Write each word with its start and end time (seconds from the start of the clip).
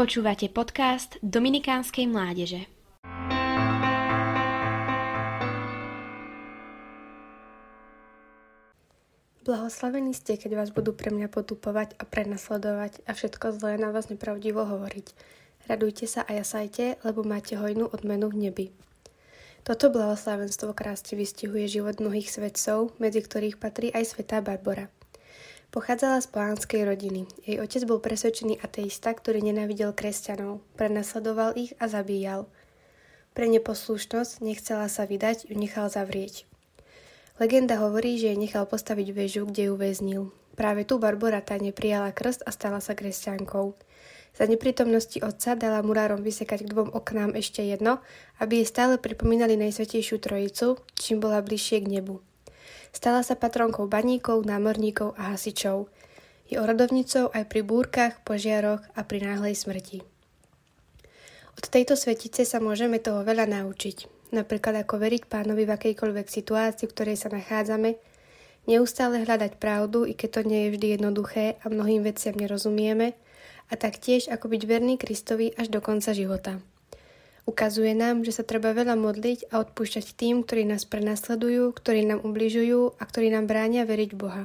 Počúvate 0.00 0.48
podcast 0.48 1.20
Dominikánskej 1.20 2.08
mládeže. 2.08 2.64
Blahoslavení 9.44 10.16
ste, 10.16 10.40
keď 10.40 10.56
vás 10.56 10.72
budú 10.72 10.96
pre 10.96 11.12
mňa 11.12 11.28
potupovať 11.28 12.00
a 12.00 12.08
prenasledovať 12.08 13.04
a 13.04 13.12
všetko 13.12 13.60
zlé 13.60 13.76
na 13.76 13.92
vás 13.92 14.08
nepravdivo 14.08 14.64
hovoriť. 14.64 15.12
Radujte 15.68 16.08
sa 16.08 16.24
a 16.24 16.32
jasajte, 16.32 16.96
lebo 17.04 17.20
máte 17.20 17.60
hojnú 17.60 17.92
odmenu 17.92 18.32
v 18.32 18.48
nebi. 18.48 18.66
Toto 19.68 19.92
blahoslavenstvo 19.92 20.72
krásne 20.72 21.12
vystihuje 21.12 21.68
život 21.68 22.00
mnohých 22.00 22.32
svetcov, 22.32 22.96
medzi 22.96 23.20
ktorých 23.20 23.60
patrí 23.60 23.92
aj 23.92 24.16
svetá 24.16 24.40
Barbara– 24.40 24.88
Pochádzala 25.70 26.18
z 26.18 26.34
plánskej 26.34 26.82
rodiny. 26.82 27.30
Jej 27.46 27.62
otec 27.62 27.86
bol 27.86 28.02
presvedčený 28.02 28.58
ateista, 28.58 29.14
ktorý 29.14 29.38
nenávidel 29.38 29.94
kresťanov, 29.94 30.58
prenasledoval 30.74 31.54
ich 31.54 31.78
a 31.78 31.86
zabíjal. 31.86 32.50
Pre 33.38 33.46
neposlušnosť 33.46 34.42
nechcela 34.42 34.90
sa 34.90 35.06
vydať, 35.06 35.46
ju 35.46 35.54
nechal 35.54 35.86
zavrieť. 35.86 36.42
Legenda 37.38 37.78
hovorí, 37.78 38.18
že 38.18 38.34
jej 38.34 38.38
nechal 38.42 38.66
postaviť 38.66 39.14
väžu, 39.14 39.46
kde 39.46 39.70
ju 39.70 39.74
väznil. 39.78 40.22
Práve 40.58 40.82
tu 40.82 40.98
Barbara 40.98 41.38
tajne 41.38 41.70
prijala 41.70 42.10
krst 42.10 42.42
a 42.42 42.50
stala 42.50 42.82
sa 42.82 42.98
kresťankou. 42.98 43.78
Za 44.34 44.50
neprítomnosti 44.50 45.22
otca 45.22 45.54
dala 45.54 45.86
murárom 45.86 46.26
vysekať 46.26 46.66
k 46.66 46.72
dvom 46.74 46.90
oknám 46.90 47.38
ešte 47.38 47.62
jedno, 47.62 48.02
aby 48.42 48.66
jej 48.66 48.66
stále 48.66 48.98
pripomínali 48.98 49.54
Najsvetejšiu 49.54 50.18
Trojicu, 50.18 50.82
čím 50.98 51.22
bola 51.22 51.38
bližšie 51.46 51.78
k 51.86 51.94
nebu. 51.94 52.18
Stala 52.90 53.22
sa 53.22 53.38
patronkou 53.38 53.86
baníkov, 53.86 54.42
námorníkov 54.46 55.14
a 55.14 55.34
hasičov. 55.34 55.86
Je 56.50 56.58
orodovnicou 56.58 57.30
aj 57.30 57.46
pri 57.46 57.62
búrkach, 57.62 58.18
požiaroch 58.26 58.82
a 58.98 59.00
pri 59.06 59.22
náhlej 59.22 59.54
smrti. 59.54 60.02
Od 61.54 61.64
tejto 61.68 61.94
svetice 61.94 62.42
sa 62.42 62.58
môžeme 62.58 62.98
toho 62.98 63.22
veľa 63.22 63.46
naučiť. 63.46 64.30
Napríklad 64.34 64.86
ako 64.86 65.02
veriť 65.02 65.26
pánovi 65.26 65.66
v 65.66 65.74
akejkoľvek 65.74 66.26
situácii, 66.30 66.86
v 66.86 66.94
ktorej 66.94 67.16
sa 67.18 67.28
nachádzame, 67.30 67.98
neustále 68.70 69.22
hľadať 69.26 69.58
pravdu, 69.58 70.06
i 70.06 70.14
keď 70.14 70.40
to 70.40 70.42
nie 70.46 70.60
je 70.66 70.72
vždy 70.78 70.86
jednoduché 70.98 71.58
a 71.62 71.66
mnohým 71.66 72.06
veciam 72.06 72.34
nerozumieme, 72.38 73.18
a 73.70 73.74
taktiež 73.78 74.26
ako 74.26 74.50
byť 74.50 74.62
verný 74.66 74.98
Kristovi 74.98 75.54
až 75.54 75.70
do 75.70 75.78
konca 75.78 76.10
života. 76.10 76.58
Ukazuje 77.48 77.96
nám, 77.96 78.20
že 78.20 78.36
sa 78.36 78.44
treba 78.44 78.76
veľa 78.76 79.00
modliť 79.00 79.48
a 79.48 79.64
odpúšťať 79.64 80.12
tým, 80.12 80.44
ktorí 80.44 80.68
nás 80.68 80.84
prenasledujú, 80.84 81.72
ktorí 81.72 82.04
nám 82.04 82.20
ubližujú 82.20 83.00
a 83.00 83.02
ktorí 83.02 83.32
nám 83.32 83.48
bránia 83.48 83.88
veriť 83.88 84.10
Boha. 84.12 84.44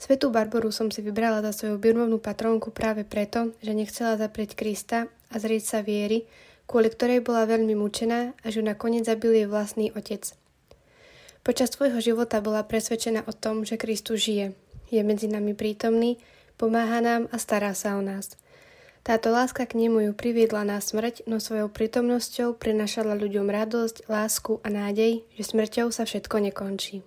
Svetú 0.00 0.34
Barboru 0.34 0.74
som 0.74 0.90
si 0.90 0.98
vybrala 0.98 1.44
za 1.46 1.54
svoju 1.54 1.78
birmovnú 1.78 2.18
patrónku 2.18 2.74
práve 2.74 3.06
preto, 3.06 3.54
že 3.62 3.76
nechcela 3.76 4.18
zaprieť 4.18 4.58
Krista 4.58 5.06
a 5.30 5.34
zrieť 5.38 5.62
sa 5.62 5.78
viery, 5.84 6.26
kvôli 6.66 6.90
ktorej 6.90 7.22
bola 7.22 7.46
veľmi 7.46 7.78
mučená 7.78 8.34
a 8.34 8.46
že 8.50 8.66
nakoniec 8.66 9.06
zabil 9.06 9.44
jej 9.44 9.46
vlastný 9.46 9.94
otec. 9.94 10.34
Počas 11.46 11.70
svojho 11.70 12.02
života 12.02 12.42
bola 12.42 12.66
presvedčená 12.66 13.30
o 13.30 13.34
tom, 13.36 13.62
že 13.62 13.78
Kristus 13.78 14.26
žije, 14.26 14.58
je 14.90 15.00
medzi 15.06 15.30
nami 15.30 15.54
prítomný, 15.54 16.18
pomáha 16.58 16.98
nám 16.98 17.30
a 17.30 17.36
stará 17.38 17.76
sa 17.76 17.94
o 17.94 18.02
nás– 18.02 18.34
táto 19.02 19.34
láska 19.34 19.66
k 19.66 19.74
nemu 19.74 20.10
ju 20.10 20.12
priviedla 20.14 20.62
na 20.62 20.78
smrť, 20.78 21.26
no 21.26 21.42
svojou 21.42 21.66
prítomnosťou 21.66 22.54
prinašala 22.54 23.18
ľuďom 23.18 23.50
radosť, 23.50 24.06
lásku 24.06 24.62
a 24.62 24.68
nádej, 24.70 25.26
že 25.34 25.42
smrťou 25.42 25.90
sa 25.90 26.06
všetko 26.06 26.38
nekončí. 26.50 27.02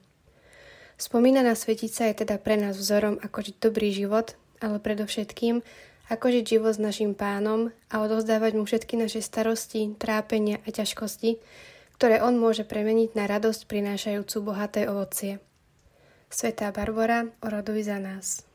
Spomínaná 0.96 1.56
svetica 1.56 2.08
je 2.08 2.24
teda 2.24 2.40
pre 2.40 2.56
nás 2.56 2.76
vzorom, 2.80 3.20
ako 3.20 3.52
žiť 3.52 3.56
dobrý 3.60 3.92
život, 3.92 4.36
ale 4.64 4.80
predovšetkým, 4.80 5.60
ako 6.08 6.26
žiť 6.32 6.46
život 6.46 6.76
s 6.76 6.84
našim 6.84 7.12
pánom 7.18 7.72
a 7.92 8.04
odovzdávať 8.04 8.52
mu 8.56 8.64
všetky 8.64 8.96
naše 8.96 9.20
starosti, 9.20 9.96
trápenia 10.00 10.64
a 10.64 10.70
ťažkosti, 10.72 11.40
ktoré 12.00 12.20
on 12.24 12.36
môže 12.36 12.68
premeniť 12.68 13.16
na 13.16 13.28
radosť 13.28 13.72
prinášajúcu 13.72 14.38
bohaté 14.44 14.88
ovocie. 14.88 15.40
Svetá 16.28 16.72
Barbara, 16.76 17.32
oroduj 17.40 17.88
za 17.88 17.98
nás. 18.00 18.55